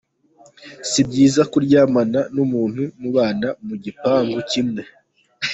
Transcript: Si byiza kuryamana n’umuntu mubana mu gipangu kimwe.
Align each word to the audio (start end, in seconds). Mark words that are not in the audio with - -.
Si 0.89 1.01
byiza 1.09 1.41
kuryamana 1.51 2.19
n’umuntu 2.35 2.83
mubana 3.01 3.49
mu 3.65 3.75
gipangu 3.83 4.37
kimwe. 4.51 4.83